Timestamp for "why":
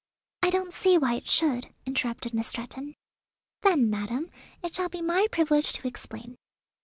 0.97-1.13